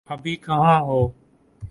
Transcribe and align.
ابھی 0.09 0.35
کہاں 0.35 0.79
ہو؟ 0.81 1.01